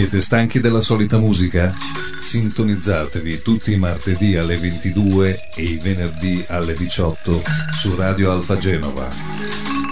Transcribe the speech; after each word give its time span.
Siete 0.00 0.22
stanchi 0.22 0.60
della 0.60 0.80
solita 0.80 1.18
musica? 1.18 1.70
Sintonizzatevi 2.18 3.42
tutti 3.42 3.72
i 3.72 3.76
martedì 3.76 4.34
alle 4.34 4.56
22 4.56 5.50
e 5.54 5.62
i 5.62 5.76
venerdì 5.76 6.42
alle 6.48 6.74
18 6.74 7.42
su 7.76 7.94
Radio 7.96 8.32
Alfa 8.32 8.56
Genova 8.56 9.06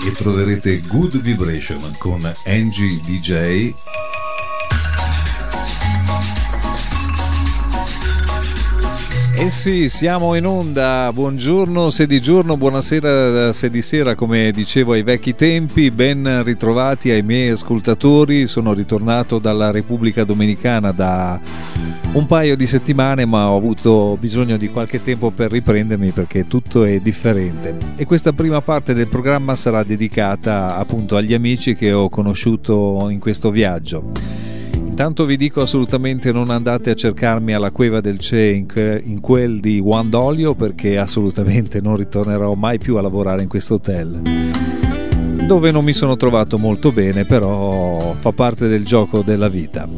e 0.06 0.12
troverete 0.12 0.80
Good 0.86 1.20
Vibration 1.20 1.94
con 1.98 2.24
Angie 2.46 2.98
DJ 3.04 3.70
Eh 9.40 9.50
sì, 9.50 9.88
siamo 9.88 10.34
in 10.34 10.44
onda, 10.46 11.12
buongiorno 11.14 11.90
se 11.90 12.08
di 12.08 12.20
giorno, 12.20 12.56
buonasera 12.56 13.52
se 13.52 13.70
di 13.70 13.82
sera, 13.82 14.16
come 14.16 14.50
dicevo 14.50 14.94
ai 14.94 15.04
vecchi 15.04 15.36
tempi, 15.36 15.92
ben 15.92 16.42
ritrovati 16.42 17.10
ai 17.10 17.22
miei 17.22 17.50
ascoltatori, 17.50 18.48
sono 18.48 18.72
ritornato 18.72 19.38
dalla 19.38 19.70
Repubblica 19.70 20.24
Dominicana 20.24 20.90
da 20.90 21.38
un 22.14 22.26
paio 22.26 22.56
di 22.56 22.66
settimane 22.66 23.26
ma 23.26 23.48
ho 23.50 23.56
avuto 23.56 24.16
bisogno 24.18 24.56
di 24.56 24.70
qualche 24.70 25.00
tempo 25.04 25.30
per 25.30 25.52
riprendermi 25.52 26.10
perché 26.10 26.48
tutto 26.48 26.82
è 26.82 26.98
differente. 26.98 27.76
E 27.94 28.04
questa 28.06 28.32
prima 28.32 28.60
parte 28.60 28.92
del 28.92 29.06
programma 29.06 29.54
sarà 29.54 29.84
dedicata 29.84 30.76
appunto 30.76 31.14
agli 31.14 31.32
amici 31.32 31.76
che 31.76 31.92
ho 31.92 32.08
conosciuto 32.08 33.06
in 33.08 33.20
questo 33.20 33.52
viaggio. 33.52 34.57
Intanto 34.98 35.26
vi 35.26 35.36
dico 35.36 35.60
assolutamente 35.60 36.32
non 36.32 36.50
andate 36.50 36.90
a 36.90 36.94
cercarmi 36.94 37.54
alla 37.54 37.70
Cueva 37.70 38.00
del 38.00 38.18
Ce 38.18 38.42
in, 38.42 38.66
in 39.04 39.20
quel 39.20 39.60
di 39.60 39.78
Juan 39.78 40.10
Dolio 40.10 40.56
perché 40.56 40.98
assolutamente 40.98 41.80
non 41.80 41.94
ritornerò 41.94 42.54
mai 42.54 42.78
più 42.78 42.96
a 42.96 43.00
lavorare 43.00 43.42
in 43.42 43.48
questo 43.48 43.74
hotel. 43.74 44.20
Dove 45.46 45.70
non 45.70 45.84
mi 45.84 45.92
sono 45.92 46.16
trovato 46.16 46.58
molto 46.58 46.90
bene, 46.90 47.24
però 47.24 48.16
fa 48.18 48.32
parte 48.32 48.66
del 48.66 48.84
gioco 48.84 49.22
della 49.22 49.46
vita. 49.46 49.88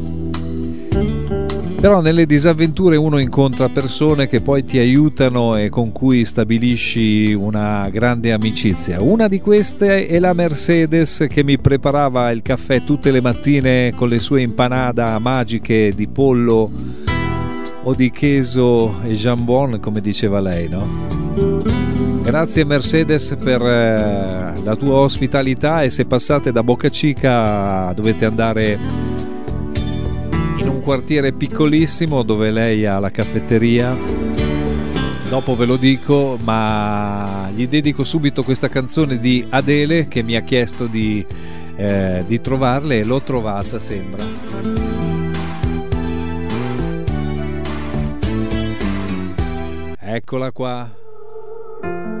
Però 1.81 1.99
nelle 1.99 2.27
disavventure 2.27 2.95
uno 2.95 3.17
incontra 3.17 3.67
persone 3.67 4.27
che 4.27 4.39
poi 4.39 4.63
ti 4.63 4.77
aiutano 4.77 5.55
e 5.55 5.69
con 5.69 5.91
cui 5.91 6.25
stabilisci 6.25 7.33
una 7.33 7.89
grande 7.91 8.31
amicizia. 8.31 9.01
Una 9.01 9.27
di 9.27 9.41
queste 9.41 10.05
è 10.05 10.19
la 10.19 10.33
Mercedes 10.33 11.25
che 11.27 11.43
mi 11.43 11.57
preparava 11.57 12.29
il 12.29 12.43
caffè 12.43 12.83
tutte 12.83 13.09
le 13.09 13.19
mattine 13.19 13.93
con 13.95 14.09
le 14.09 14.19
sue 14.19 14.43
impanada 14.43 15.17
magiche 15.17 15.91
di 15.95 16.07
pollo 16.07 16.71
o 17.81 17.95
di 17.95 18.11
queso 18.11 19.01
e 19.01 19.13
jambon, 19.13 19.79
come 19.79 20.01
diceva 20.01 20.39
lei, 20.39 20.69
no? 20.69 20.87
Grazie 22.21 22.63
Mercedes 22.63 23.35
per 23.43 23.59
eh, 23.59 24.53
la 24.63 24.75
tua 24.75 24.97
ospitalità 24.97 25.81
e 25.81 25.89
se 25.89 26.05
passate 26.05 26.51
da 26.51 26.61
Boca 26.61 26.89
Chica 26.89 27.91
dovete 27.95 28.25
andare 28.25 29.10
in 30.61 30.67
un 30.67 30.81
quartiere 30.81 31.33
piccolissimo 31.33 32.21
dove 32.21 32.51
lei 32.51 32.85
ha 32.85 32.99
la 32.99 33.09
caffetteria. 33.09 33.97
Dopo 35.27 35.55
ve 35.55 35.65
lo 35.65 35.75
dico, 35.75 36.37
ma 36.43 37.49
gli 37.53 37.67
dedico 37.67 38.03
subito 38.03 38.43
questa 38.43 38.67
canzone 38.67 39.19
di 39.19 39.43
Adele 39.49 40.07
che 40.07 40.21
mi 40.21 40.35
ha 40.35 40.41
chiesto 40.41 40.85
di, 40.85 41.25
eh, 41.75 42.23
di 42.27 42.41
trovarle 42.41 42.99
e 42.99 43.03
l'ho 43.03 43.21
trovata, 43.21 43.79
sembra. 43.79 44.23
Eccola 49.99 50.51
qua. 50.51 52.20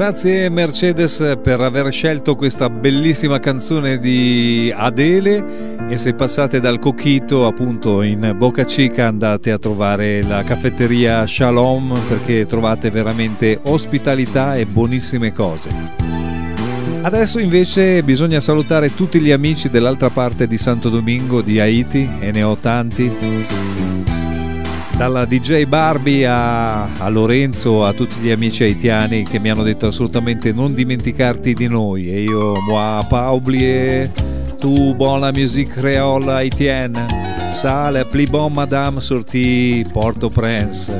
Grazie 0.00 0.48
Mercedes 0.48 1.36
per 1.42 1.60
aver 1.60 1.92
scelto 1.92 2.34
questa 2.34 2.70
bellissima 2.70 3.38
canzone 3.38 3.98
di 3.98 4.72
Adele 4.74 5.76
e 5.90 5.98
se 5.98 6.14
passate 6.14 6.58
dal 6.58 6.78
Coquito 6.78 7.46
appunto 7.46 8.00
in 8.00 8.32
Boca 8.34 8.64
Chica 8.64 9.08
andate 9.08 9.50
a 9.50 9.58
trovare 9.58 10.22
la 10.22 10.42
caffetteria 10.42 11.26
Shalom 11.26 11.92
perché 12.08 12.46
trovate 12.46 12.88
veramente 12.88 13.60
ospitalità 13.64 14.56
e 14.56 14.64
buonissime 14.64 15.34
cose. 15.34 15.68
Adesso 17.02 17.38
invece 17.38 18.02
bisogna 18.02 18.40
salutare 18.40 18.94
tutti 18.94 19.20
gli 19.20 19.30
amici 19.30 19.68
dell'altra 19.68 20.08
parte 20.08 20.46
di 20.46 20.56
Santo 20.56 20.88
Domingo, 20.88 21.42
di 21.42 21.60
Haiti, 21.60 22.08
e 22.20 22.30
ne 22.30 22.42
ho 22.42 22.56
tanti 22.56 24.09
dalla 25.00 25.24
DJ 25.24 25.64
Barbie 25.64 26.26
a, 26.26 26.82
a, 26.82 27.08
Lorenzo, 27.08 27.86
a 27.86 27.94
tutti 27.94 28.20
gli 28.20 28.28
amici 28.30 28.64
haitiani 28.64 29.24
che 29.24 29.38
mi 29.38 29.48
hanno 29.48 29.62
detto 29.62 29.86
assolutamente 29.86 30.52
non 30.52 30.74
dimenticarti 30.74 31.54
di 31.54 31.68
noi 31.68 32.10
e 32.10 32.20
io, 32.20 32.60
moi, 32.68 33.02
pas 33.08 33.32
oublier 33.32 34.10
tu 34.58 34.94
bon 34.94 35.20
la 35.20 35.30
musique 35.32 35.72
créole 35.72 36.30
haitienne, 36.30 37.06
ça 37.50 37.90
le 37.90 38.04
plus 38.04 38.28
bon 38.28 38.52
madame 38.52 39.00
sorti 39.00 39.86
Port-au-Prince. 39.90 40.98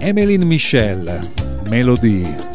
Emeline 0.00 0.44
Michel, 0.44 1.18
Melodie. 1.70 2.51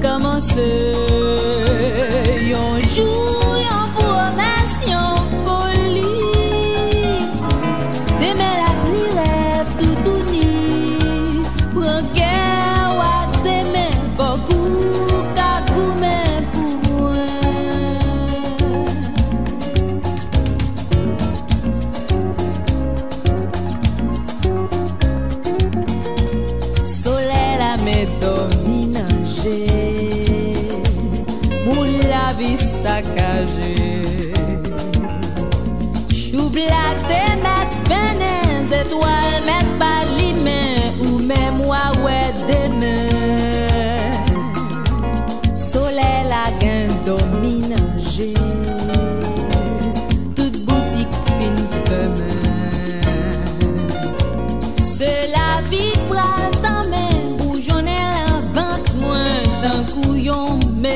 cama 0.00 0.40
ser. 0.40 1.07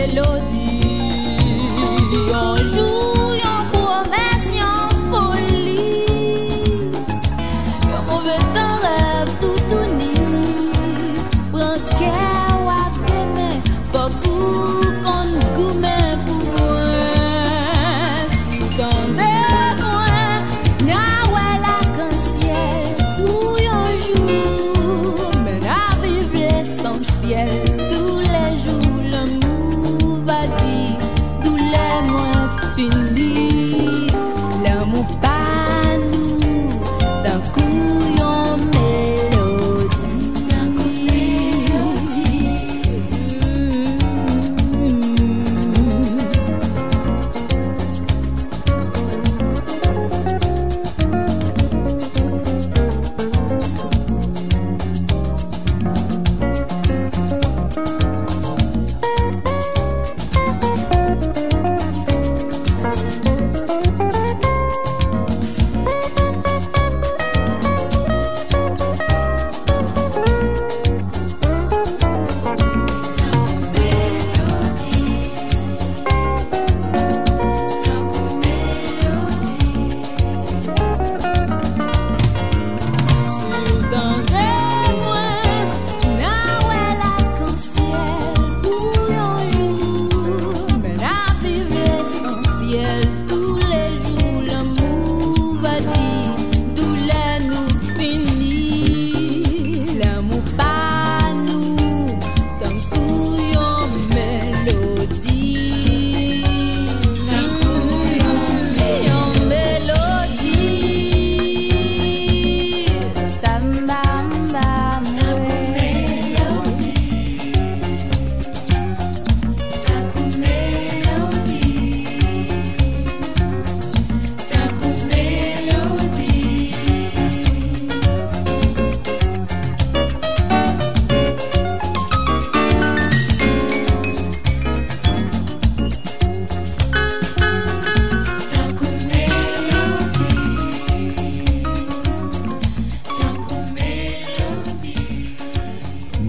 cielo 0.09 0.42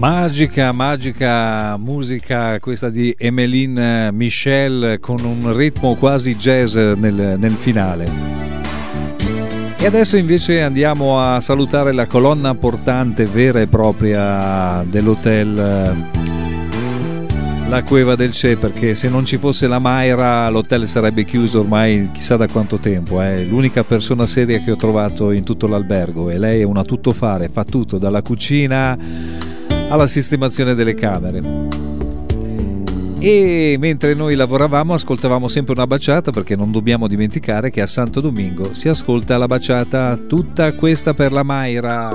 Magica, 0.04 0.70
magica 0.72 1.78
musica 1.78 2.60
questa 2.60 2.90
di 2.90 3.14
Emeline 3.16 4.12
Michel 4.12 4.98
con 5.00 5.24
un 5.24 5.56
ritmo 5.56 5.94
quasi 5.94 6.36
jazz 6.36 6.76
nel, 6.76 7.36
nel 7.38 7.52
finale. 7.52 8.06
E 9.78 9.86
adesso 9.86 10.18
invece 10.18 10.60
andiamo 10.60 11.22
a 11.22 11.40
salutare 11.40 11.92
la 11.92 12.04
colonna 12.04 12.52
portante 12.52 13.24
vera 13.24 13.62
e 13.62 13.66
propria 13.66 14.84
dell'hotel 14.86 15.54
La 17.70 17.82
Cueva 17.82 18.14
del 18.14 18.32
Ce 18.32 18.58
perché 18.58 18.94
se 18.94 19.08
non 19.08 19.24
ci 19.24 19.38
fosse 19.38 19.66
la 19.66 19.78
Mayra 19.78 20.50
l'hotel 20.50 20.86
sarebbe 20.86 21.24
chiuso 21.24 21.60
ormai 21.60 22.10
chissà 22.12 22.36
da 22.36 22.46
quanto 22.46 22.76
tempo. 22.76 23.22
È 23.22 23.42
l'unica 23.42 23.84
persona 23.84 24.26
seria 24.26 24.60
che 24.60 24.70
ho 24.70 24.76
trovato 24.76 25.30
in 25.30 25.44
tutto 25.44 25.66
l'albergo 25.66 26.28
e 26.28 26.36
lei 26.36 26.60
è 26.60 26.64
una 26.64 26.84
tuttofare, 26.84 27.48
fa 27.48 27.64
tutto 27.64 27.96
dalla 27.96 28.20
cucina 28.20 29.54
alla 29.94 30.06
sistemazione 30.06 30.74
delle 30.74 30.94
camere. 30.94 31.92
E 33.20 33.76
mentre 33.78 34.12
noi 34.12 34.34
lavoravamo 34.34 34.92
ascoltavamo 34.92 35.48
sempre 35.48 35.72
una 35.72 35.86
baciata 35.86 36.30
perché 36.30 36.56
non 36.56 36.70
dobbiamo 36.70 37.08
dimenticare 37.08 37.70
che 37.70 37.80
a 37.80 37.86
Santo 37.86 38.20
Domingo 38.20 38.74
si 38.74 38.88
ascolta 38.88 39.38
la 39.38 39.46
baciata 39.46 40.18
tutta 40.28 40.74
questa 40.74 41.14
per 41.14 41.32
la 41.32 41.42
Mayra. 41.42 42.12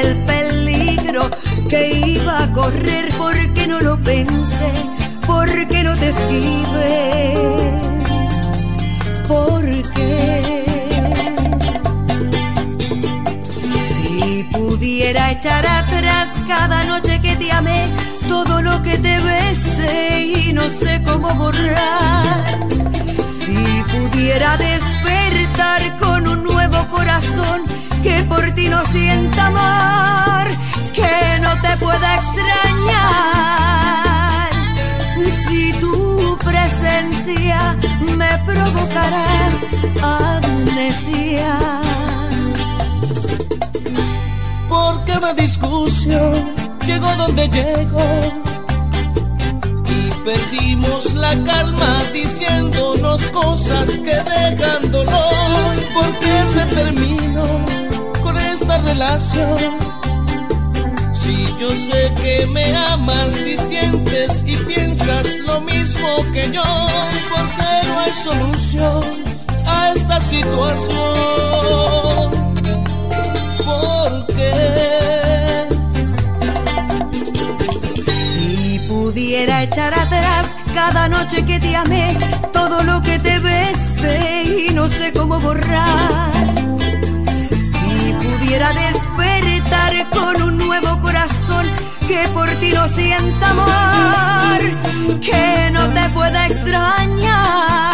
El 0.00 0.16
peligro 0.24 1.30
que 1.68 1.98
iba 2.06 2.44
a 2.44 2.52
correr, 2.52 3.08
porque 3.16 3.66
no 3.66 3.80
lo 3.80 3.98
pensé, 3.98 4.72
porque 5.26 5.82
no 5.82 5.94
te 5.94 6.08
esquivé, 6.08 7.34
porque 9.26 10.58
pudiera 14.52 15.30
echar 15.32 15.66
atrás 15.66 16.28
cada 16.46 16.84
noche 16.84 17.20
que 17.20 17.36
te 17.36 17.50
amé, 17.52 17.86
todo 18.28 18.62
lo 18.62 18.82
que 18.82 18.98
te 18.98 19.20
besé 19.20 20.20
y 20.22 20.52
no 20.52 20.68
sé 20.68 21.02
cómo 21.04 21.28
borrar. 21.34 22.58
Si 23.40 23.82
pudiera 23.92 24.56
despertar 24.56 25.96
con 25.98 26.26
un 26.28 26.42
nuevo 26.42 26.88
corazón 26.90 27.77
que 28.02 28.22
por 28.24 28.50
ti 28.52 28.68
no 28.68 28.84
sienta 28.86 29.46
amar, 29.46 30.48
que 30.94 31.40
no 31.40 31.50
te 31.62 31.76
pueda 31.78 32.14
extrañar. 32.16 32.48
Si 35.46 35.72
tu 35.74 36.38
presencia 36.44 37.76
me 38.16 38.38
provocará 38.46 39.26
amnesia 40.02 41.58
porque 44.68 45.12
una 45.12 45.32
discusión 45.34 46.32
llegó 46.86 47.14
donde 47.16 47.48
llegó 47.48 48.20
y 49.88 50.10
perdimos 50.24 51.14
la 51.14 51.34
calma 51.44 52.04
diciéndonos 52.12 53.26
cosas 53.28 53.90
que 53.90 54.14
dejan 54.14 54.90
dolor. 54.90 55.76
Porque 55.94 56.46
se 56.52 56.66
terminó 56.66 57.87
relación. 58.84 59.78
Si 61.12 61.46
yo 61.58 61.70
sé 61.70 62.12
que 62.22 62.46
me 62.54 62.74
amas 62.76 63.44
y 63.44 63.56
sientes 63.58 64.44
y 64.46 64.56
piensas 64.56 65.38
lo 65.38 65.60
mismo 65.60 66.08
que 66.32 66.50
yo 66.50 66.62
porque 67.30 67.88
no 67.88 68.00
hay 68.00 68.12
solución 68.12 69.02
a 69.66 69.92
esta 69.94 70.20
situación 70.20 71.18
si 78.04 78.78
pudiera 78.88 79.62
echar 79.62 79.94
atrás 79.94 80.54
cada 80.74 81.08
noche 81.08 81.44
que 81.44 81.58
te 81.58 81.74
amé, 81.74 82.18
todo 82.52 82.82
lo 82.82 83.02
que 83.02 83.18
te 83.18 83.38
besé 83.38 84.66
y 84.68 84.74
no 84.74 84.88
sé 84.88 85.12
cómo 85.12 85.40
borrar. 85.40 86.57
Si 88.48 88.54
pudiera 88.54 88.72
despertar 88.72 90.08
con 90.08 90.42
un 90.42 90.56
nuevo 90.56 90.98
corazón 91.02 91.66
que 92.06 92.26
por 92.32 92.48
ti 92.60 92.72
no 92.72 92.88
sienta 92.88 93.50
amor, 93.50 95.20
que 95.20 95.70
no 95.70 95.86
te 95.90 96.08
pueda 96.08 96.46
extrañar. 96.46 97.87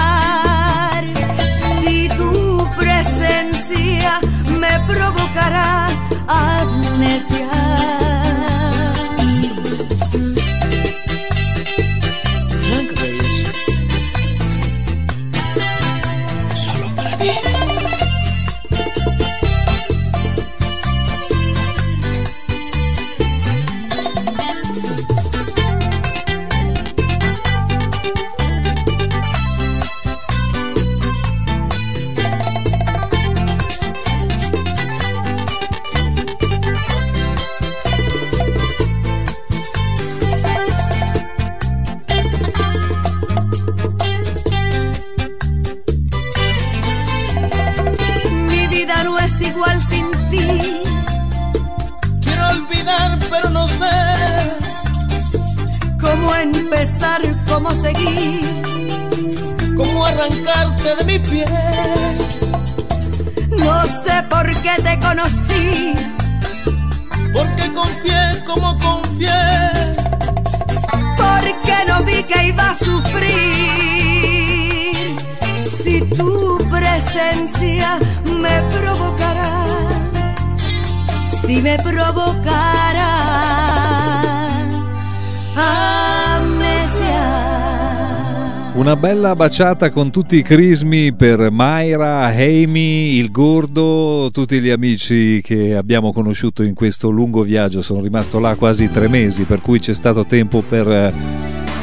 Bella 89.05 89.37
baciata 89.37 89.91
con 89.91 90.11
tutti 90.11 90.37
i 90.37 90.43
crismi 90.43 91.13
per 91.13 91.51
Mayra, 91.51 92.29
Amy, 92.29 93.19
il 93.19 93.31
Gordo, 93.31 94.31
tutti 94.33 94.59
gli 94.61 94.71
amici 94.71 95.43
che 95.43 95.77
abbiamo 95.77 96.11
conosciuto 96.11 96.63
in 96.63 96.73
questo 96.73 97.11
lungo 97.11 97.43
viaggio. 97.43 97.83
Sono 97.83 98.01
rimasto 98.01 98.39
là 98.39 98.55
quasi 98.55 98.91
tre 98.91 99.09
mesi, 99.09 99.45
per 99.45 99.61
cui 99.61 99.79
c'è 99.79 99.93
stato 99.93 100.25
tempo 100.25 100.63
per 100.67 101.13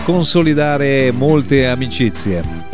consolidare 0.04 1.12
molte 1.12 1.68
amicizie. 1.68 2.71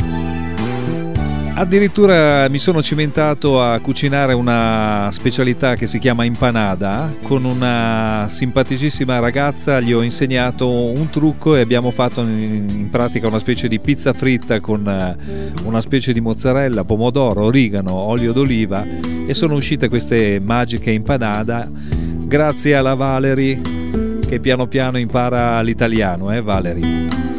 Addirittura 1.58 2.48
mi 2.48 2.58
sono 2.58 2.80
cimentato 2.82 3.60
a 3.60 3.80
cucinare 3.80 4.32
una 4.32 5.08
specialità 5.10 5.74
che 5.74 5.88
si 5.88 5.98
chiama 5.98 6.22
impanada. 6.22 7.12
Con 7.24 7.44
una 7.44 8.26
simpaticissima 8.28 9.18
ragazza 9.18 9.80
gli 9.80 9.92
ho 9.92 10.02
insegnato 10.02 10.70
un 10.70 11.10
trucco 11.10 11.56
e 11.56 11.60
abbiamo 11.60 11.90
fatto 11.90 12.20
in 12.20 12.86
pratica 12.92 13.26
una 13.26 13.40
specie 13.40 13.66
di 13.66 13.80
pizza 13.80 14.12
fritta 14.12 14.60
con 14.60 14.86
eh, 14.86 15.16
una 15.64 15.80
specie 15.80 16.12
di 16.12 16.20
mozzarella, 16.20 16.84
pomodoro, 16.84 17.42
origano, 17.42 17.92
olio 17.92 18.32
d'oliva 18.32 18.86
e 19.26 19.34
sono 19.34 19.56
uscite 19.56 19.88
queste 19.88 20.38
magiche 20.38 20.92
impanada 20.92 21.68
grazie 22.24 22.76
alla 22.76 22.94
Valerie 22.94 23.60
che 24.24 24.38
piano 24.38 24.68
piano 24.68 24.96
impara 24.96 25.60
l'italiano, 25.62 26.32
eh 26.32 26.40
Valerie? 26.40 27.37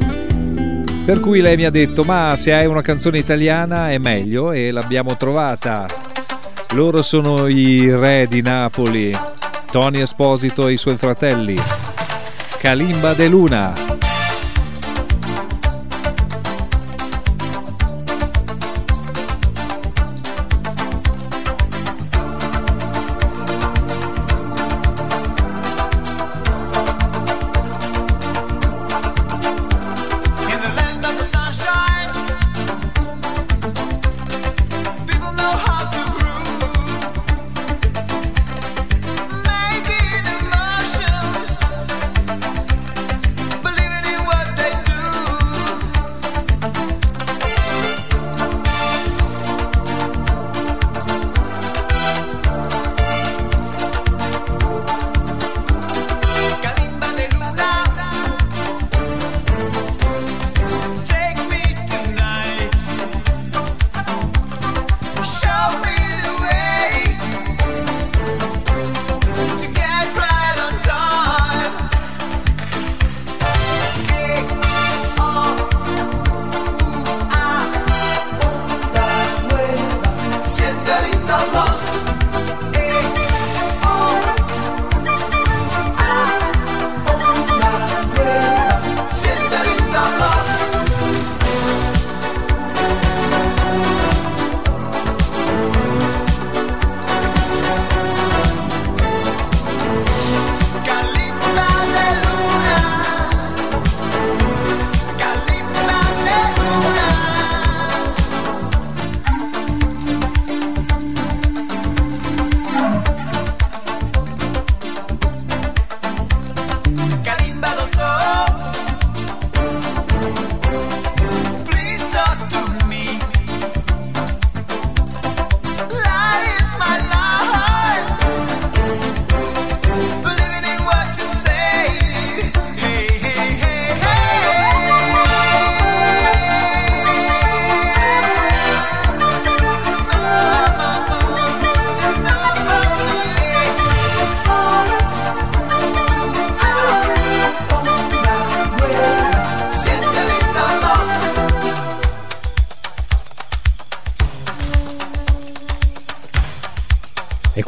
Per 1.09 1.19
cui 1.21 1.41
lei 1.41 1.55
mi 1.55 1.65
ha 1.65 1.71
detto: 1.71 2.03
Ma 2.03 2.35
se 2.37 2.53
hai 2.53 2.67
una 2.67 2.83
canzone 2.83 3.17
italiana 3.17 3.89
è 3.89 3.97
meglio, 3.97 4.51
e 4.51 4.69
l'abbiamo 4.69 5.17
trovata. 5.17 5.87
Loro 6.73 7.01
sono 7.01 7.47
i 7.47 7.91
re 7.91 8.27
di 8.29 8.43
Napoli, 8.43 9.17
Tony 9.71 10.01
Esposito 10.01 10.67
e 10.67 10.73
i 10.73 10.77
suoi 10.77 10.97
fratelli. 10.97 11.55
Kalimba 12.59 13.15
de 13.15 13.27
Luna. 13.27 13.88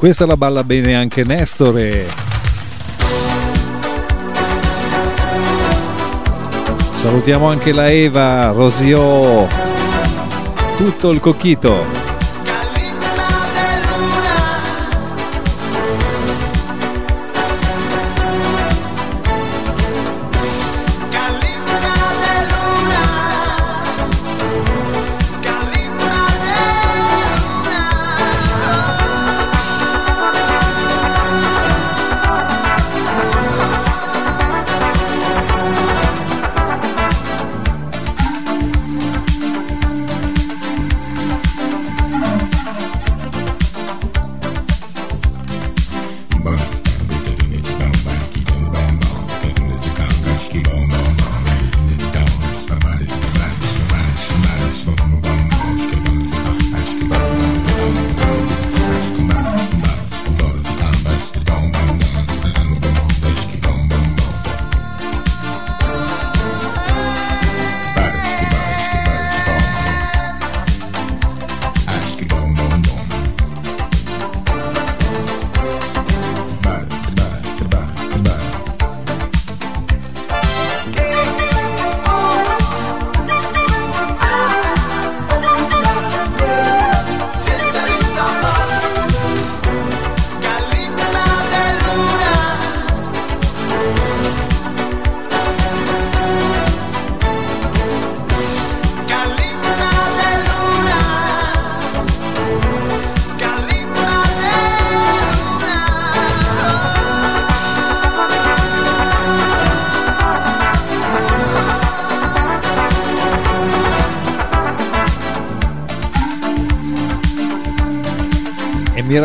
Questa 0.02 0.26
la 0.26 0.36
balla 0.36 0.64
bene 0.64 0.96
anche 0.96 1.24
Nestore. 1.24 2.08
Salutiamo 6.94 7.48
anche 7.48 7.72
la 7.72 7.88
Eva, 7.88 8.50
Rosio, 8.50 9.48
tutto 10.76 11.12
il 11.12 11.20
cocchito. 11.20 12.01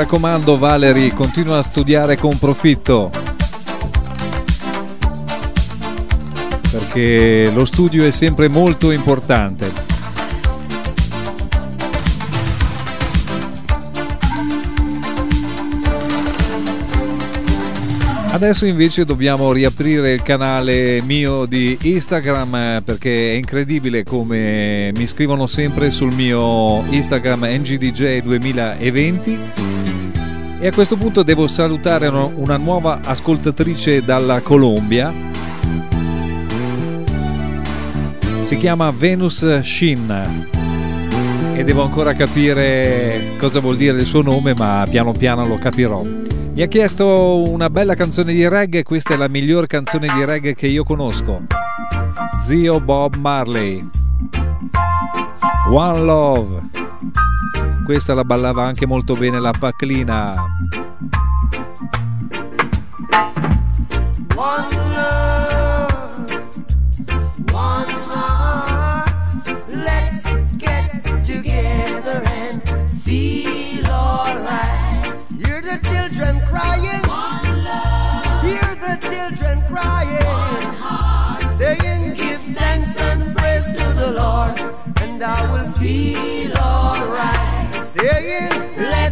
Raccomando 0.07 0.57
Valerie, 0.57 1.13
continua 1.13 1.59
a 1.59 1.63
studiare 1.63 2.17
con 2.17 2.39
profitto. 2.39 3.11
Perché 6.71 7.51
lo 7.53 7.65
studio 7.65 8.05
è 8.05 8.13
sempre 8.13 8.47
molto 8.47 8.93
importante. 8.93 9.73
Adesso 18.31 18.65
invece 18.65 19.05
dobbiamo 19.05 19.51
riaprire 19.51 20.13
il 20.13 20.23
canale 20.23 21.03
mio 21.03 21.47
di 21.47 21.77
Instagram 21.83 22.83
perché 22.85 23.33
è 23.33 23.35
incredibile 23.35 24.05
come 24.05 24.93
mi 24.95 25.07
scrivono 25.09 25.49
sempre 25.49 25.91
sul 25.91 26.15
mio 26.15 26.85
Instagram 26.91 27.45
NGDJ 27.45 28.19
2020 28.19 29.76
e 30.59 30.67
a 30.69 30.73
questo 30.73 30.97
punto 30.97 31.23
devo 31.23 31.47
salutare 31.49 32.07
una 32.09 32.57
nuova 32.57 33.01
ascoltatrice 33.05 34.03
dalla 34.03 34.41
Colombia. 34.41 35.13
Si 38.43 38.57
chiama 38.57 38.91
Venus 38.91 39.61
Shin 39.61 40.45
e 41.55 41.65
devo 41.65 41.83
ancora 41.83 42.15
capire 42.15 43.35
cosa 43.39 43.61
vuol 43.61 43.77
dire 43.77 43.99
il 44.01 44.07
suo 44.07 44.23
nome 44.23 44.55
ma 44.55 44.87
piano 44.89 45.13
piano 45.13 45.47
lo 45.47 45.59
capirò. 45.59 46.03
Mi 46.03 46.63
ha 46.63 46.67
chiesto 46.69 47.43
una 47.51 47.69
bella 47.69 47.95
canzone 47.95 48.33
di 48.33 48.49
reggae, 48.49 48.83
questa 48.83 49.13
è 49.15 49.17
la 49.17 49.29
miglior 49.29 49.67
canzone 49.67 50.09
di 50.15 50.25
reggae 50.25 50.55
che 50.55 50.67
io 50.69 50.85
conosco. 50.85 51.43
Zio 52.41 52.81
Bob 52.81 53.17
Marley. 53.17 53.87
One 55.71 56.01
Love. 56.01 56.76
Questa 57.87 58.15
la 58.15 58.25
ballava 58.25 58.65
anche 58.65 58.85
molto 58.85 59.15
bene 59.15 59.39
la 59.39 59.53
Paclina. 59.57 60.35
One 64.35 64.76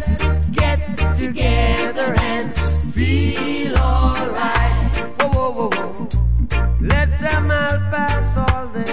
Let's 0.07 0.49
get 0.49 0.79
together 1.17 2.15
and 2.19 2.55
feel 2.93 3.75
alright. 3.75 4.95
Whoa, 5.17 5.29
whoa, 5.29 5.51
whoa, 5.51 5.69
whoa. 5.69 6.07
Let 6.79 7.09
them 7.19 7.49
all 7.49 7.79
pass 7.89 8.37
all 8.37 8.67
their 8.67 8.85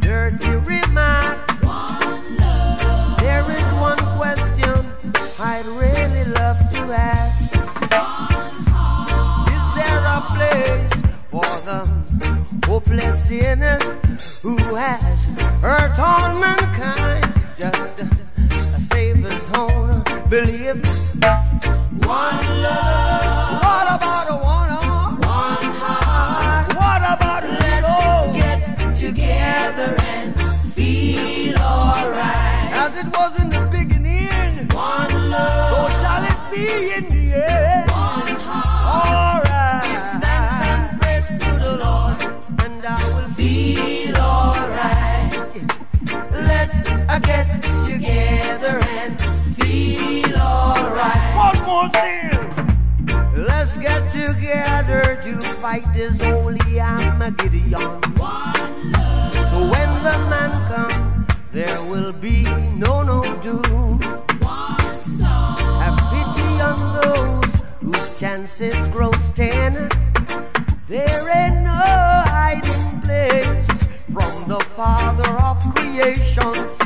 dirty 0.00 0.56
remarks. 0.56 1.60
There 3.20 3.46
is 3.50 3.72
one 3.74 4.02
question 4.18 4.74
I'd 5.38 5.66
really 5.66 6.24
love 6.32 6.58
to 6.72 6.80
ask. 6.92 7.44
Is 9.54 9.66
there 9.78 10.02
a 10.04 10.20
place 10.34 10.94
for 11.30 11.50
the 11.68 11.80
hopeless 12.66 13.28
sinners 13.28 14.42
who 14.42 14.56
has 14.74 15.26
hurt 15.60 15.98
all 16.00 16.42
fight 55.92 55.98
this 55.98 56.22
holy 56.22 56.80
Armageddon. 56.80 57.72
So 59.46 59.58
when 59.70 59.90
the 60.02 60.16
man 60.30 60.52
comes, 60.68 61.28
there 61.52 61.80
will 61.90 62.12
be 62.12 62.44
no 62.76 63.02
no 63.02 63.22
doom. 63.40 64.00
Have 65.80 65.98
pity 66.10 66.60
on 66.60 66.78
those 67.00 67.54
whose 67.80 68.20
chances 68.20 68.88
grow 68.88 69.12
ten. 69.34 69.88
There 70.88 71.28
ain't 71.28 71.62
no 71.62 71.70
hiding 71.70 73.00
place 73.02 74.04
from 74.04 74.48
the 74.48 74.60
Father 74.76 75.30
of 75.30 75.58
creation. 75.74 76.81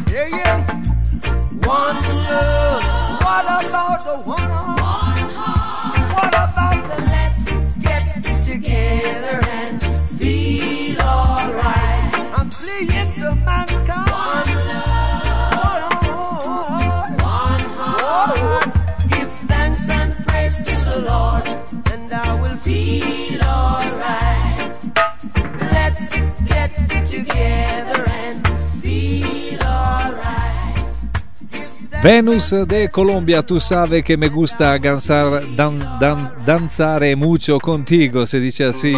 Venus 32.07 32.55
de 32.69 32.89
Colombia, 32.89 33.43
tu 33.43 33.59
sabes 33.59 34.05
que 34.05 34.17
me 34.17 34.29
gusta 34.29 34.79
gansar, 34.79 35.43
dan, 35.57 35.77
dan, 35.99 36.31
danzare 36.47 37.17
mucho 37.17 37.59
contigo, 37.59 38.25
se 38.27 38.39
dice 38.39 38.63
así. 38.63 38.95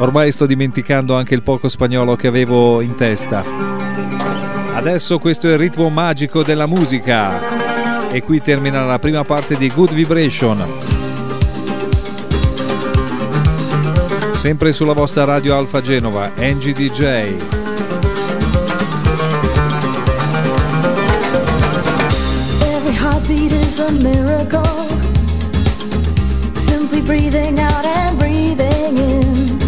Ormai 0.00 0.32
sto 0.32 0.44
dimenticando 0.44 1.14
anche 1.14 1.36
il 1.36 1.44
poco 1.44 1.68
spagnolo 1.68 2.16
che 2.16 2.26
avevo 2.26 2.80
in 2.80 2.96
testa. 2.96 3.44
Adesso 4.74 5.20
questo 5.20 5.46
è 5.46 5.52
il 5.52 5.58
ritmo 5.58 5.88
magico 5.88 6.42
della 6.42 6.66
musica. 6.66 8.10
E 8.10 8.24
qui 8.24 8.42
termina 8.42 8.84
la 8.86 8.98
prima 8.98 9.22
parte 9.22 9.56
di 9.56 9.68
Good 9.68 9.92
Vibration. 9.92 10.60
Sempre 14.32 14.72
sulla 14.72 14.94
vostra 14.94 15.22
radio 15.22 15.56
Alfa 15.56 15.80
Genova, 15.80 16.32
NGDJ. 16.36 17.61
Is 23.72 23.78
a 23.78 23.92
miracle. 24.02 24.88
Simply 26.54 27.00
breathing 27.00 27.58
out 27.58 27.86
and 27.86 28.18
breathing 28.18 28.96
in. 28.98 29.60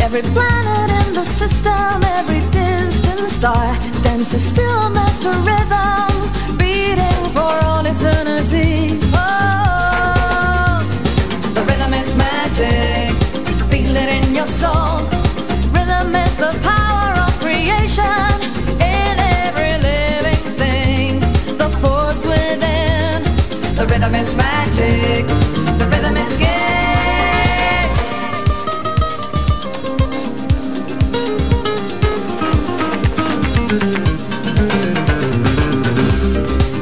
Every 0.00 0.22
planet 0.34 0.88
in 1.00 1.14
the 1.14 1.24
system, 1.24 2.02
every 2.18 2.40
distant 2.50 3.28
star 3.30 3.66
dances 4.02 4.42
still 4.42 4.88
master 4.90 5.34
rhythm, 5.50 6.12
beating 6.56 7.22
for 7.36 7.54
all 7.68 7.84
eternity. 7.84 8.98
Oh, 9.12 10.78
the 11.54 11.62
rhythm 11.68 11.92
is 12.02 12.16
magic. 12.16 13.12
Feel 13.70 13.94
it 13.96 14.08
in 14.18 14.34
your 14.34 14.46
soul. 14.46 15.00
Rhythm 15.76 16.14
is 16.14 16.34
the 16.36 16.52
power 16.62 17.12
of 17.24 17.30
creation 17.40 18.35
The 23.76 23.86
rhythm 23.86 24.14
is 24.14 24.34
magic. 24.34 25.26
The 25.78 25.86
rhythm 25.92 26.16
is 26.16 26.28
skin. 26.28 26.56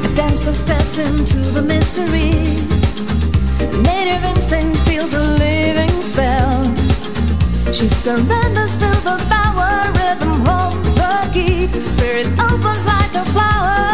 The 0.03 0.13
dancer 0.15 0.53
steps 0.53 0.99
into 0.99 1.39
the 1.57 1.63
mystery. 1.63 2.31
Native 3.83 4.25
instinct 4.25 4.79
feels 4.89 5.15
a 5.15 5.23
living 5.23 5.91
spell. 6.01 6.65
She 7.73 7.89
surrenders 7.89 8.77
to 8.77 8.91
the 9.03 9.17
power, 9.29 9.91
rhythm 9.99 10.47
holds 10.47 10.95
the 10.95 11.29
key. 11.35 11.67
Spirit 11.91 12.29
opens 12.39 12.87
like 12.87 13.15
a 13.15 13.25
flower, 13.35 13.94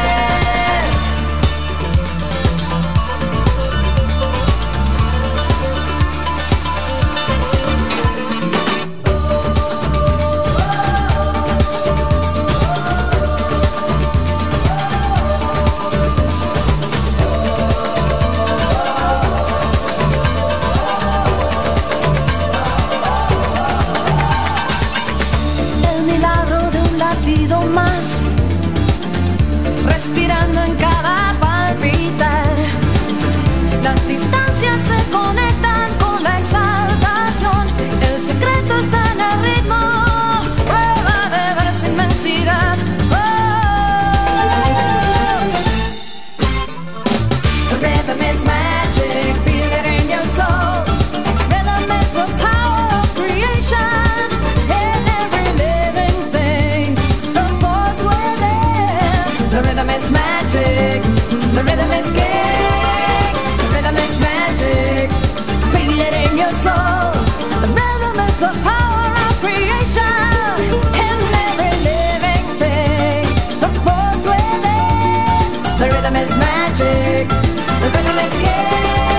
distancias 34.61 34.81
se 34.83 35.11
conectan 35.11 35.93
con 35.97 36.23
la 36.23 36.37
exaltación, 36.39 37.67
el 38.01 38.21
secreto 38.21 38.77
está 38.77 39.03
en 39.11 39.21
el 39.21 39.41
ritmo, 39.43 39.79
prueba 40.65 41.29
de 41.29 41.53
ver 41.55 41.73
su 41.73 41.85
inmensidad. 41.87 42.77
Oh. 43.11 43.15
The 47.69 47.77
rhythm 47.77 48.21
is 48.21 48.43
magic, 48.43 49.35
feel 49.45 49.71
it 49.79 49.85
in 49.99 50.09
your 50.09 50.25
soul. 50.25 50.85
Rhythm 51.49 51.91
is 51.99 52.11
the 52.11 52.25
power 52.39 52.99
of 52.99 53.07
creation 53.15 54.29
in 54.69 55.07
every 55.21 55.49
living 55.57 56.17
thing. 56.31 56.95
The 57.33 57.45
force 57.59 58.03
within. 58.03 59.49
The 59.49 59.61
rhythm 59.63 59.89
is 59.89 60.11
magic. 60.11 61.01
The 61.53 61.63
rhythm 61.63 61.91
is 61.93 62.11
king. 62.11 62.60
The 66.51 67.67
rhythm 67.67 68.19
is 68.27 68.37
the 68.37 68.51
power 68.61 69.07
of 69.07 69.39
creation 69.39 70.03
and 70.99 71.19
every 71.47 71.71
living 71.87 72.45
thing 72.59 73.23
the 73.61 73.71
clothes 73.79 74.27
with 74.27 75.79
The 75.79 75.87
rhythm 75.89 76.15
is 76.17 76.35
magic. 76.37 77.29
The 77.29 77.89
rhythm 77.95 78.17
is 78.19 78.33
king. 78.43 79.10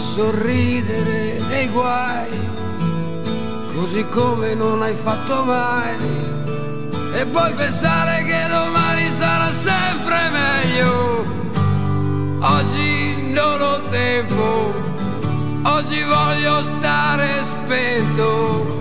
Sorridere 0.00 1.40
dei 1.48 1.68
guai 1.68 2.50
così 3.80 4.06
come 4.08 4.54
non 4.54 4.82
hai 4.82 4.94
fatto 4.94 5.42
mai. 5.42 5.96
E 7.14 7.26
poi 7.26 7.52
pensare 7.54 8.24
che 8.24 8.46
domani 8.48 9.10
sarà 9.14 9.52
sempre 9.52 10.18
meglio. 10.30 11.24
Oggi 12.40 13.32
non 13.32 13.60
ho 13.60 13.80
tempo, 13.88 14.72
oggi 15.64 16.02
voglio 16.02 16.62
stare 16.62 17.44
spento. 17.44 18.79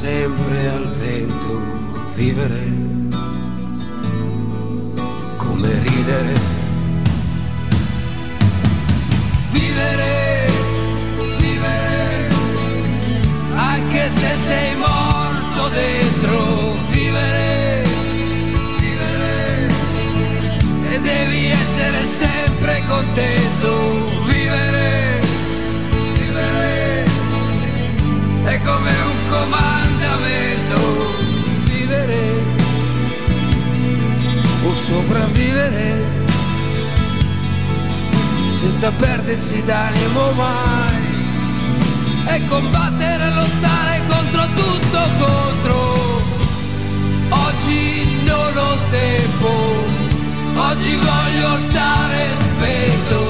Sempre 0.00 0.70
al 0.70 0.86
vento, 0.96 1.60
vivere 2.14 2.64
come 5.36 5.68
ridere. 5.78 6.34
Vivere, 9.50 10.50
vivere, 11.36 12.28
anche 13.54 14.10
se 14.10 14.36
sei 14.46 14.76
morto 14.76 15.68
dentro, 15.68 16.09
sopravvivere 34.90 36.04
senza 38.60 38.90
perdersi 38.90 39.62
d'animo 39.64 40.32
mai. 40.32 41.08
e 42.34 42.46
combattere, 42.48 43.30
lottare 43.32 44.00
contro 44.08 44.42
tutto, 44.60 45.00
contro. 45.24 45.78
Oggi 47.46 48.22
non 48.24 48.56
ho 48.56 48.76
tempo, 48.90 49.50
oggi 50.68 50.94
voglio 50.96 51.50
stare 51.68 52.18
spento. 52.36 53.29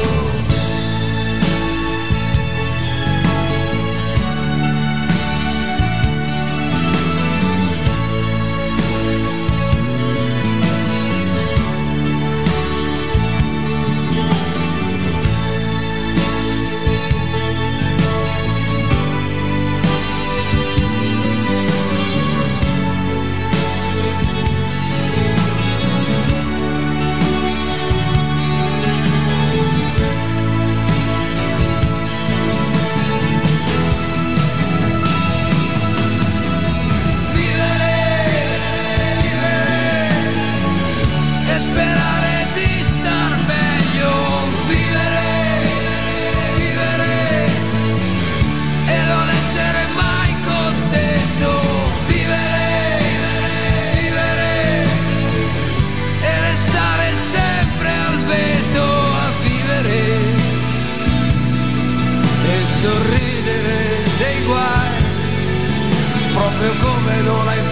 all 67.29 67.49
I 67.49 67.70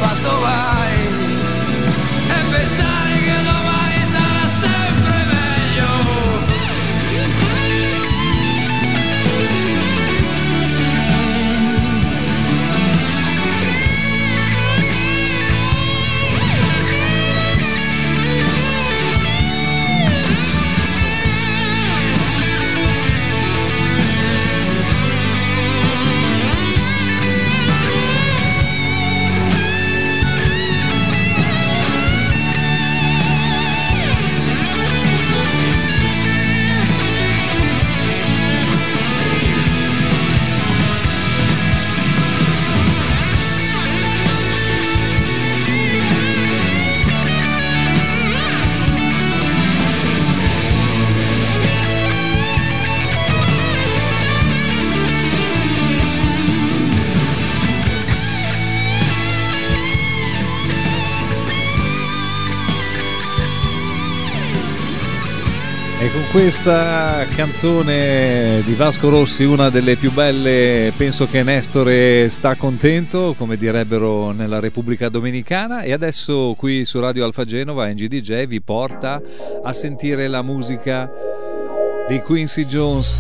questa 66.41 67.25
canzone 67.35 68.63
di 68.65 68.75
Vasco 68.75 69.09
Rossi, 69.09 69.43
una 69.43 69.71
delle 69.71 69.97
più 69.97 70.13
belle, 70.13 70.93
penso 70.97 71.27
che 71.27 71.43
Nestore 71.43 72.29
sta 72.31 72.55
contento, 72.55 73.35
come 73.37 73.57
direbbero 73.57 74.31
nella 74.31 74.61
Repubblica 74.61 75.09
Dominicana. 75.09 75.83
E 75.83 75.93
adesso 75.93 76.55
qui 76.57 76.85
su 76.85 77.01
Radio 77.01 77.25
Alfa 77.25 77.45
Genova 77.45 77.89
NGDJ 77.89 78.47
vi 78.47 78.61
porta 78.61 79.21
a 79.65 79.73
sentire 79.73 80.29
la 80.29 80.43
musica 80.43 81.11
di 82.07 82.21
Quincy 82.21 82.67
Jones. 82.67 83.17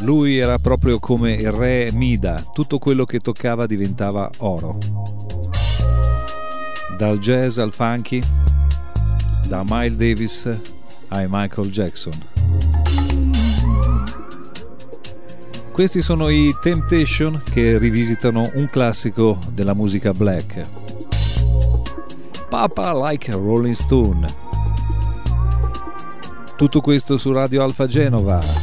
Lui 0.00 0.38
era 0.38 0.58
proprio 0.58 0.98
come 0.98 1.34
il 1.34 1.52
re 1.52 1.90
Mida, 1.92 2.42
tutto 2.54 2.78
quello 2.78 3.04
che 3.04 3.18
toccava 3.18 3.66
diventava 3.66 4.30
oro. 4.38 4.78
Dal 6.96 7.18
jazz 7.18 7.58
al 7.58 7.74
funky, 7.74 8.20
da 9.46 9.62
Miles 9.68 9.96
Davis 9.98 10.78
ai 11.10 11.26
Michael 11.28 11.70
Jackson. 11.70 12.12
Questi 15.72 16.02
sono 16.02 16.28
i 16.28 16.54
Temptation 16.60 17.40
che 17.50 17.78
rivisitano 17.78 18.50
un 18.54 18.66
classico 18.66 19.38
della 19.52 19.74
musica 19.74 20.12
black. 20.12 20.60
Papa 22.48 22.92
Like 22.92 23.30
Rolling 23.30 23.74
Stone. 23.74 24.26
Tutto 26.56 26.80
questo 26.80 27.16
su 27.16 27.32
Radio 27.32 27.62
Alfa 27.62 27.86
Genova 27.86 28.59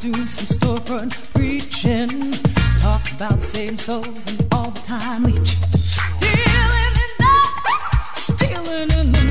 doing 0.00 0.28
some 0.28 0.56
storefront 0.56 1.32
preaching. 1.34 2.32
Talk 2.78 3.10
about 3.12 3.42
saving 3.42 3.78
souls 3.78 4.06
and 4.06 4.54
all 4.54 4.70
the 4.70 4.80
time 4.80 5.24
leeching. 5.24 5.44
Stealing 5.44 6.96
in 7.04 7.12
the, 7.18 7.34
stealing 8.14 8.90
in 8.90 9.12
the 9.12 9.25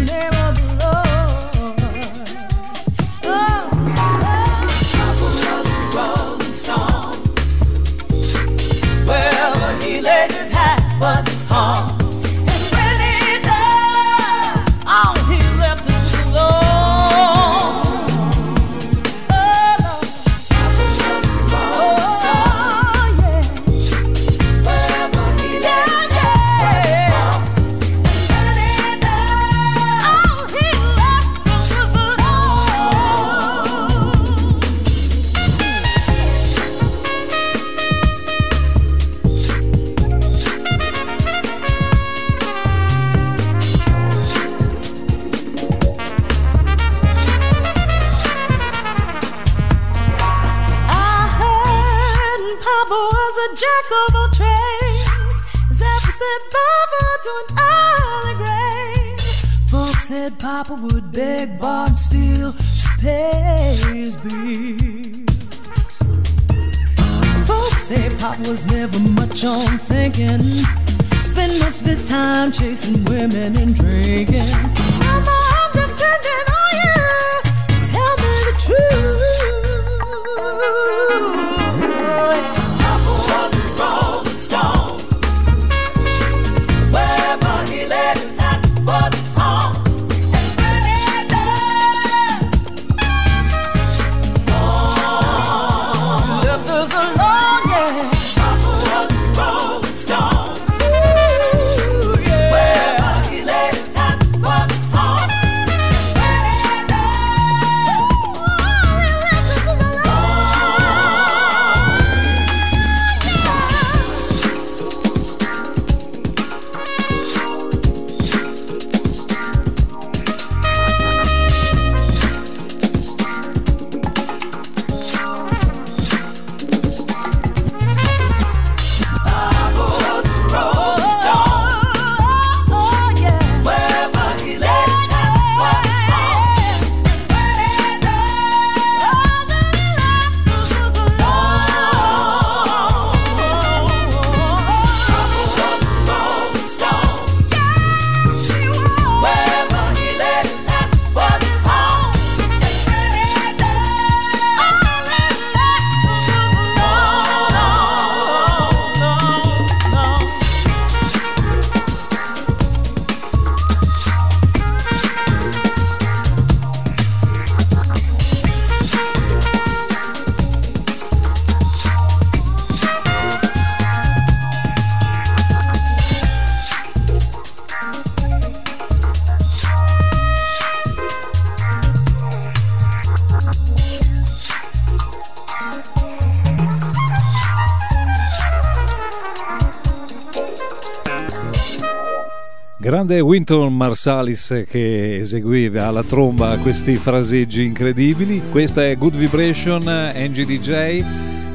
Grande 192.95 193.19
Winton 193.19 193.75
Marsalis 193.75 194.63
che 194.69 195.17
eseguiva 195.17 195.87
alla 195.87 196.01
tromba 196.01 196.57
questi 196.59 196.95
fraseggi 196.95 197.65
incredibili. 197.65 198.41
Questa 198.49 198.85
è 198.85 198.95
Good 198.95 199.17
Vibration, 199.17 199.85
Angie 199.85 200.45
DJ. 200.45 201.03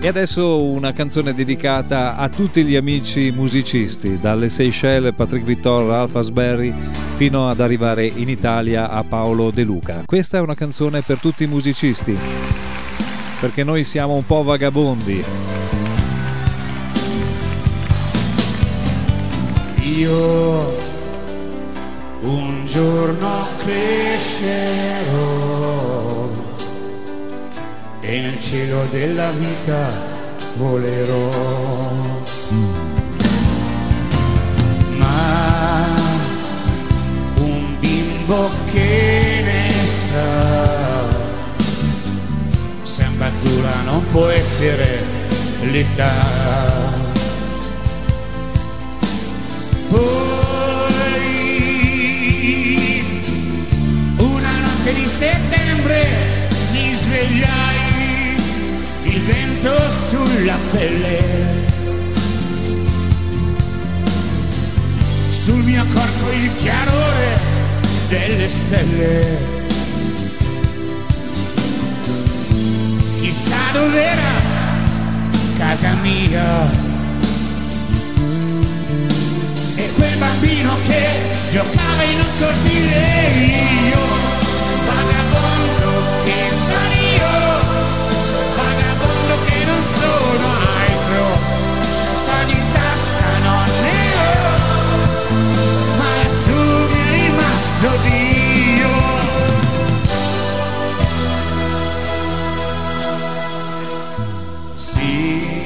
E 0.00 0.06
adesso 0.06 0.62
una 0.62 0.92
canzone 0.92 1.32
dedicata 1.32 2.16
a 2.16 2.28
tutti 2.28 2.62
gli 2.62 2.76
amici 2.76 3.32
musicisti, 3.34 4.20
dalle 4.20 4.50
Seychelles, 4.50 5.14
Patrick 5.14 5.46
Vittor, 5.46 5.86
Ralph 5.86 6.14
Asberry, 6.14 6.74
fino 7.16 7.48
ad 7.48 7.60
arrivare 7.60 8.04
in 8.04 8.28
Italia 8.28 8.90
a 8.90 9.02
Paolo 9.02 9.50
De 9.50 9.62
Luca. 9.62 10.02
Questa 10.04 10.36
è 10.36 10.42
una 10.42 10.54
canzone 10.54 11.00
per 11.00 11.20
tutti 11.20 11.44
i 11.44 11.46
musicisti, 11.46 12.14
perché 13.40 13.64
noi 13.64 13.84
siamo 13.84 14.12
un 14.12 14.26
po' 14.26 14.42
vagabondi. 14.42 15.24
Io 19.96 20.79
un 22.22 22.64
giorno 22.64 23.46
crescerò 23.58 24.90
e 28.00 28.20
nel 28.20 28.40
cielo 28.40 28.84
della 28.90 29.30
vita 29.30 29.90
volerò. 30.56 31.90
Ma 34.96 35.86
un 37.36 37.78
bimbo 37.78 38.50
che 38.72 39.42
ne 39.44 39.86
sa, 39.86 41.08
sembra 42.82 43.26
azzurra 43.26 43.82
non 43.84 44.04
può 44.08 44.26
essere 44.28 45.02
l'età. 45.62 46.98
Poi 49.88 50.39
notte 54.90 54.94
di 54.94 55.06
settembre 55.06 56.08
mi 56.72 56.94
svegliai, 56.94 58.34
il 59.04 59.20
vento 59.22 59.90
sulla 59.90 60.56
pelle. 60.70 61.68
Sul 65.30 65.62
mio 65.62 65.84
corpo 65.92 66.30
il 66.30 66.54
chiarore 66.56 67.38
delle 68.08 68.48
stelle. 68.48 69.58
Chissà 73.20 73.56
dov'era 73.72 74.58
casa 75.58 75.92
mia. 76.02 76.88
E 79.76 79.90
quel 79.94 80.16
bambino 80.18 80.76
che 80.86 81.08
giocava 81.50 82.02
in 82.02 82.18
un 82.18 82.38
cortile 82.38 83.30
io, 83.90 84.29
santo 97.80 97.96
Dio. 98.02 98.88
Sì, 104.74 105.62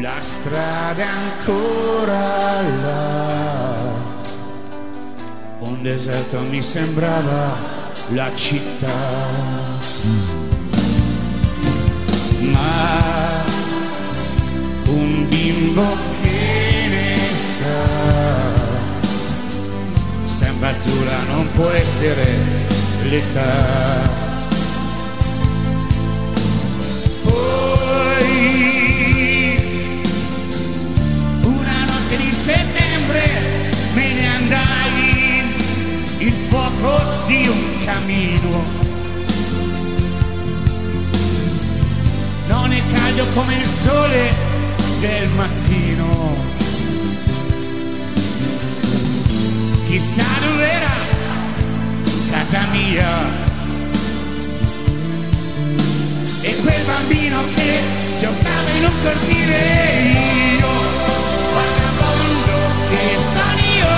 la 0.00 0.20
strada 0.20 1.02
è 1.02 1.06
ancora 1.06 2.62
là, 2.82 3.74
un 5.60 5.82
deserto 5.82 6.40
mi 6.40 6.62
sembrava 6.62 7.56
la 8.08 8.34
città. 8.34 10.35
Non 21.36 21.50
può 21.52 21.68
essere 21.68 22.24
l'età. 23.10 24.08
Poi 27.22 28.30
una 31.42 31.84
notte 31.84 32.16
di 32.16 32.32
settembre 32.32 33.20
me 33.92 34.12
ne 34.14 34.26
andai 34.28 35.44
il 36.18 36.32
fuoco 36.48 37.00
di 37.26 37.46
un 37.46 37.84
camino. 37.84 38.64
Non 42.48 42.72
è 42.72 42.80
caldo 42.94 43.26
come 43.34 43.56
il 43.56 43.66
sole 43.66 44.32
del 45.00 45.28
mattino. 45.36 46.54
Chissà 49.86 50.24
dov'era 50.40 51.05
casa 52.46 52.64
mia. 52.70 53.10
E 56.42 56.56
quel 56.62 56.82
bambino 56.84 57.42
che 57.54 57.80
giocava 58.20 58.70
in 58.76 58.84
un 58.84 58.92
cortile 59.02 59.58
io, 60.60 60.68
vagabondo 61.58 62.56
che 62.90 63.04
sono 63.32 63.58
io, 63.74 63.96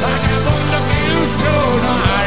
vagabondo 0.00 0.76
che 0.86 0.98
non 1.12 1.24
sono 1.26 1.88
altro, 1.90 2.25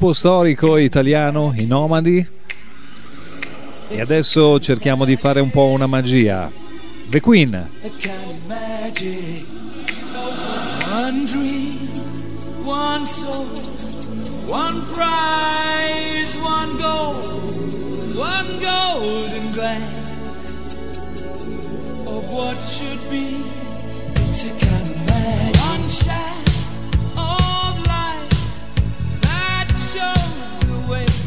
Gruppo 0.00 0.14
storico 0.14 0.78
italiano, 0.78 1.52
i 1.58 1.66
Nomadi. 1.66 2.26
E 3.88 4.00
adesso 4.00 4.58
cerchiamo 4.58 5.04
di 5.04 5.14
fare 5.14 5.40
un 5.40 5.50
po' 5.50 5.66
una 5.66 5.86
magia. 5.86 6.50
The 7.10 7.20
Queen. 7.20 7.68
One 10.90 11.26
dream, 11.26 11.90
one 12.64 13.06
soul, 13.06 13.46
one 14.48 14.80
prize, 14.94 16.34
one 16.38 16.76
goal, 16.78 17.16
one 18.14 18.58
golden 18.58 19.52
glance 19.52 20.54
of 22.06 22.34
what 22.34 22.56
should 22.56 23.06
be. 23.10 23.44
It's 24.14 24.46
a 24.46 24.50
kind 24.64 24.88
of 24.88 24.99
shows 29.92 30.58
the 30.68 30.88
way. 30.88 31.19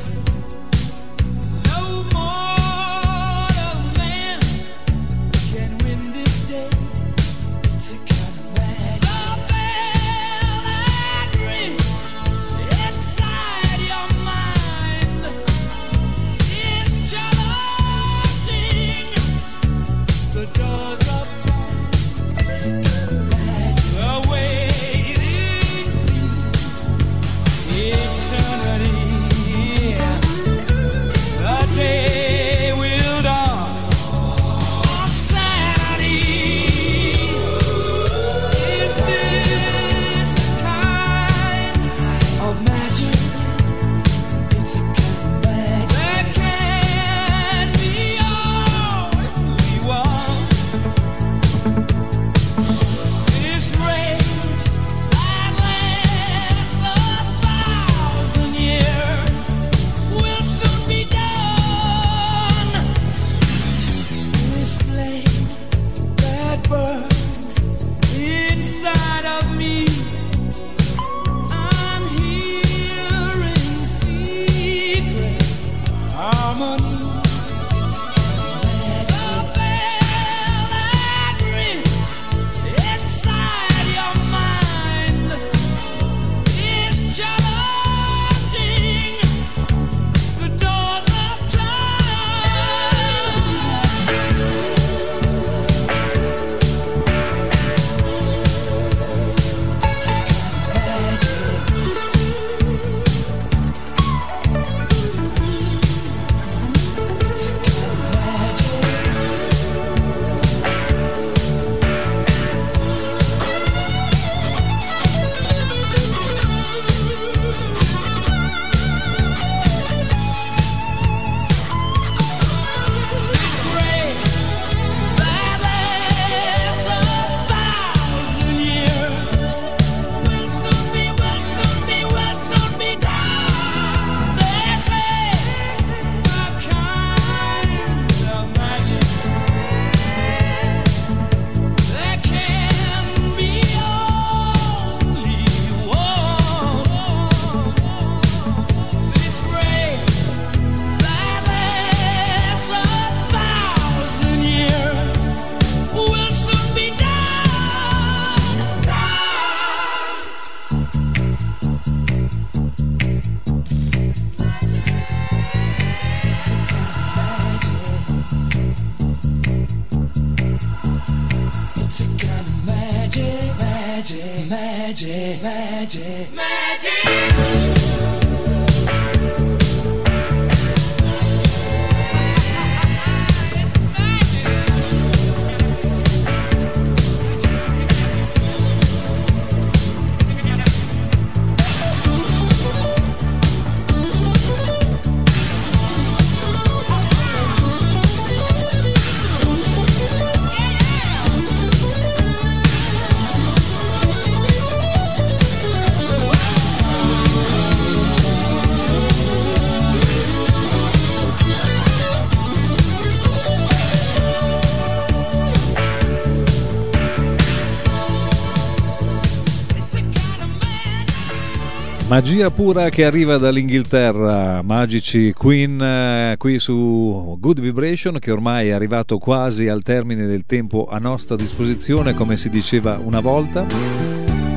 Magia 222.34 222.50
pura 222.50 222.90
che 222.90 223.06
arriva 223.06 223.38
dall'Inghilterra, 223.38 224.64
magici 224.64 225.34
Queen 225.34 225.80
eh, 225.80 226.36
qui 226.40 226.58
su 226.58 227.38
Good 227.40 227.62
Vibration 227.62 228.18
che 228.18 228.32
ormai 228.32 228.70
è 228.70 228.72
arrivato 228.72 229.20
quasi 229.20 229.68
al 229.68 229.84
termine 229.84 230.26
del 230.26 230.44
tempo 230.48 230.88
a 230.90 230.98
nostra 230.98 231.36
disposizione 231.36 232.16
come 232.16 232.36
si 232.36 232.50
diceva 232.50 233.00
una 233.04 233.20
volta. 233.20 233.68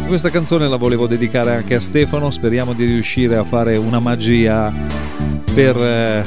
Questa 0.06 0.30
canzone 0.30 0.66
la 0.68 0.76
volevo 0.76 1.06
dedicare 1.06 1.54
anche 1.54 1.74
a 1.74 1.80
Stefano, 1.80 2.30
speriamo 2.30 2.72
di 2.72 2.86
riuscire 2.86 3.36
a 3.36 3.44
fare 3.44 3.76
una 3.76 4.00
magia 4.00 4.72
per 5.52 5.76
eh, 5.76 6.24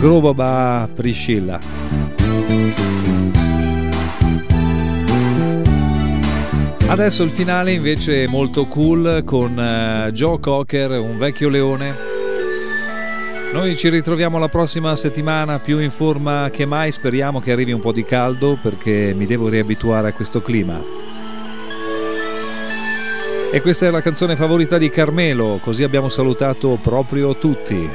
Grobaba 0.00 0.88
Priscilla. 0.92 1.60
Adesso 6.88 7.24
il 7.24 7.30
finale 7.30 7.72
invece 7.72 8.24
è 8.24 8.26
molto 8.28 8.66
cool 8.66 9.22
con 9.24 9.58
eh, 9.58 10.10
Joe 10.12 10.38
Cocker, 10.38 10.92
un 10.92 11.18
vecchio 11.18 11.48
leone. 11.48 11.94
Noi 13.52 13.76
ci 13.76 13.88
ritroviamo 13.88 14.38
la 14.38 14.48
prossima 14.48 14.94
settimana 14.94 15.58
più 15.58 15.80
in 15.80 15.90
forma 15.90 16.48
che 16.52 16.64
mai, 16.64 16.92
speriamo 16.92 17.40
che 17.40 17.50
arrivi 17.50 17.72
un 17.72 17.80
po' 17.80 17.90
di 17.90 18.04
caldo 18.04 18.56
perché 18.62 19.12
mi 19.16 19.26
devo 19.26 19.48
riabituare 19.48 20.08
a 20.08 20.12
questo 20.12 20.40
clima. 20.40 20.80
E 23.50 23.60
questa 23.60 23.86
è 23.86 23.90
la 23.90 24.00
canzone 24.00 24.36
favorita 24.36 24.78
di 24.78 24.88
Carmelo, 24.88 25.58
così 25.60 25.82
abbiamo 25.82 26.08
salutato 26.08 26.78
proprio 26.80 27.36
tutti. 27.36 27.88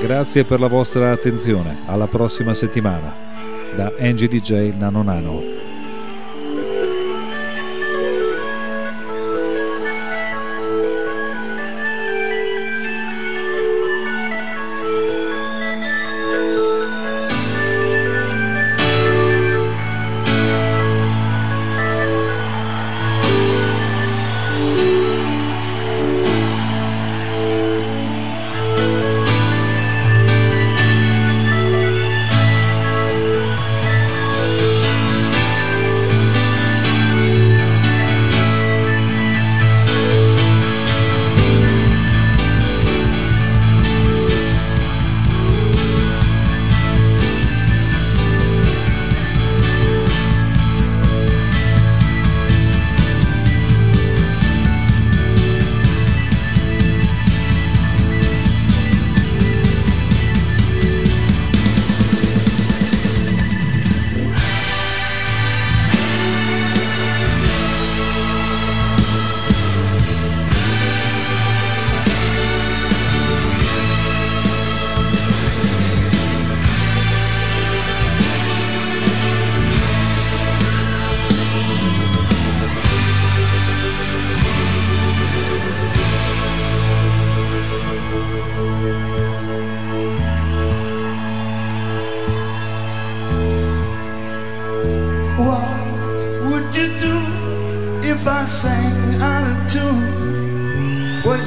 Grazie 0.00 0.44
per 0.44 0.60
la 0.60 0.68
vostra 0.68 1.10
attenzione, 1.10 1.80
alla 1.84 2.06
prossima 2.06 2.54
settimana. 2.54 3.14
Da 3.76 3.92
Angie 3.98 4.28
DJ 4.28 4.72
Nano 4.78 5.02
Nano. 5.02 5.59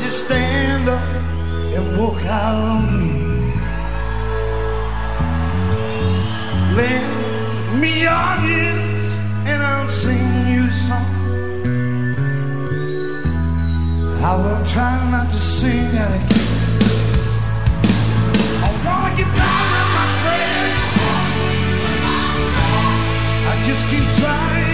You 0.03 0.09
stand 0.09 0.89
up 0.89 1.01
and 1.75 1.97
walk 1.97 2.25
out 2.25 2.55
on 2.55 2.81
me? 2.99 3.13
Lend 6.75 7.81
me 7.81 8.01
your 8.01 8.31
ears 8.59 9.17
and 9.49 9.63
I'll 9.63 9.87
sing 9.87 10.47
you 10.51 10.63
a 10.65 10.71
song. 10.71 11.13
I 14.25 14.35
will 14.35 14.65
try 14.65 14.93
not 15.11 15.29
to 15.29 15.37
sing 15.37 15.91
key. 15.91 16.51
I 18.65 18.69
wanna 18.85 19.15
get 19.15 19.29
down 19.39 19.65
with 19.73 19.89
my 19.97 20.07
friends. 20.23 21.03
I 23.51 23.53
just 23.67 23.83
keep 23.89 24.07
trying 24.21 24.72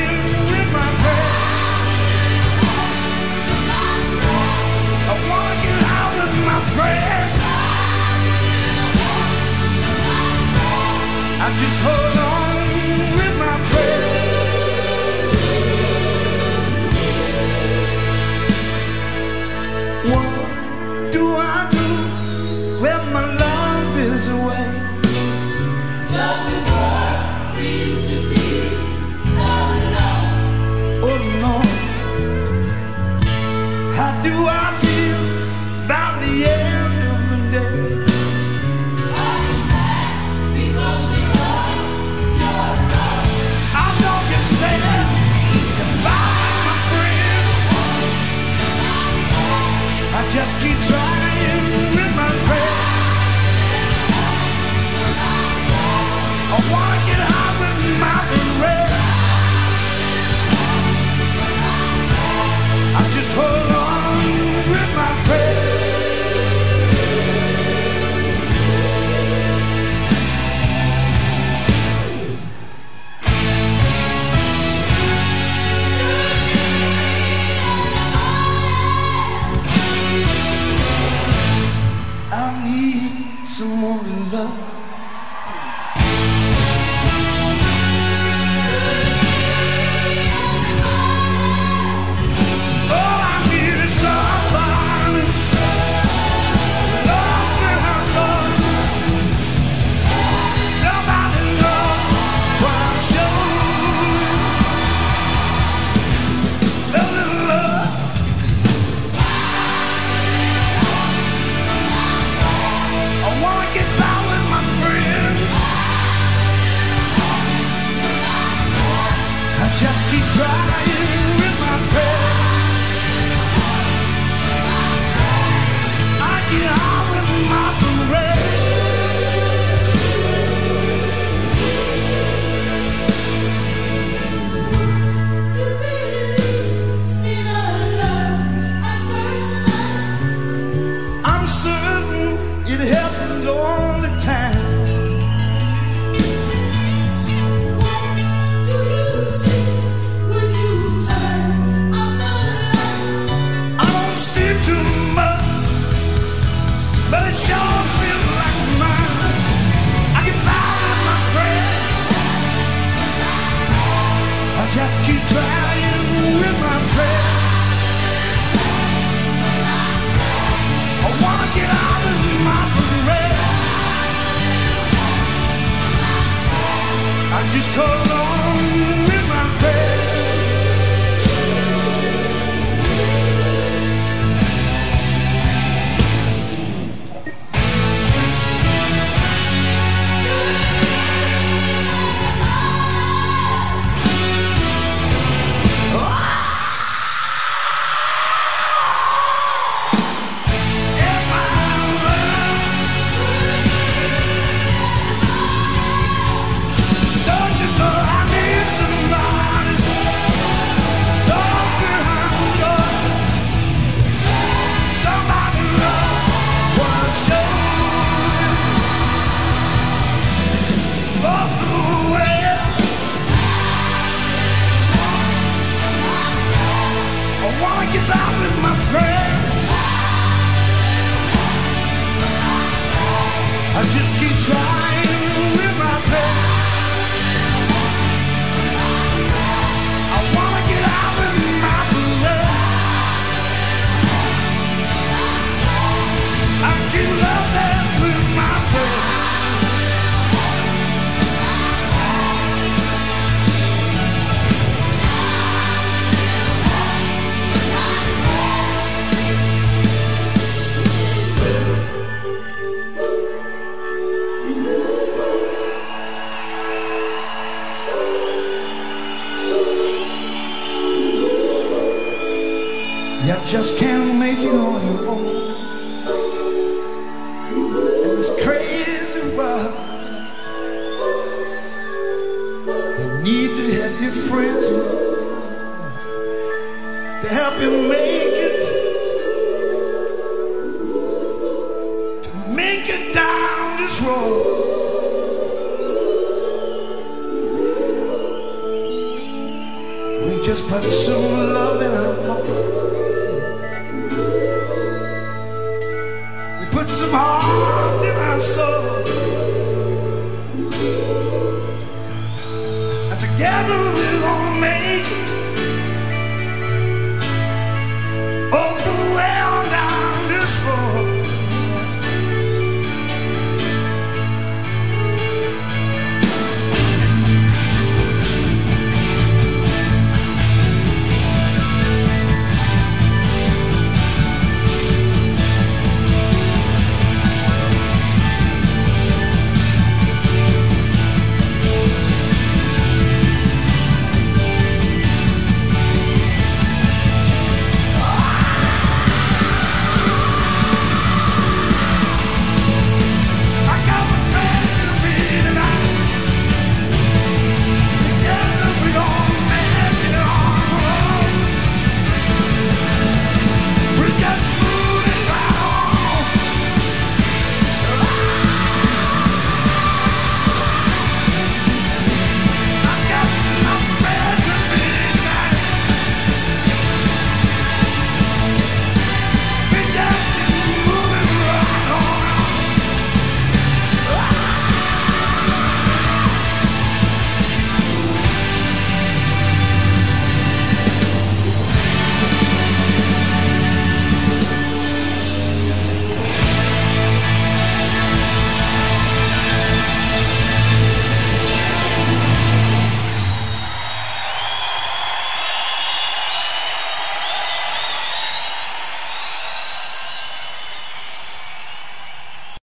I 11.42 11.48
just 11.58 11.80
hold 11.86 12.18
on 12.18 12.56
with 13.18 13.36
my. 13.40 13.56
What 20.12 21.12
do 21.12 21.24
I 21.36 21.68
do 21.72 21.88
when 22.82 23.02
my 23.14 23.26
love 23.36 23.98
is 23.98 24.28
away? 24.30 24.68
Work 26.70 27.20
for 27.56 27.62
you 27.62 27.94
to 28.10 28.18
be 28.30 28.48
alone. 29.36 30.30
Oh 31.08 31.20
no. 31.44 31.56
How 33.98 34.12
do 34.24 34.34
I 34.48 34.79
了。 84.10 84.79